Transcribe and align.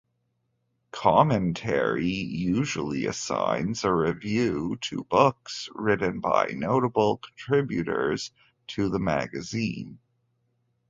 "Commentary" 0.93 2.07
usually 2.07 3.05
assigns 3.05 3.83
a 3.83 3.93
review 3.93 4.77
to 4.81 5.03
books 5.03 5.69
written 5.75 6.21
by 6.21 6.47
notable 6.55 7.17
contributors 7.17 8.31
to 8.65 8.89
the 8.89 8.97
magazine. 8.97 9.99